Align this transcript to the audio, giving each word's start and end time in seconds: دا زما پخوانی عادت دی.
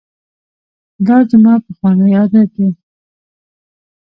دا 1.07 1.17
زما 1.29 1.53
پخوانی 1.65 2.11
عادت 2.19 2.49
دی. 2.57 2.67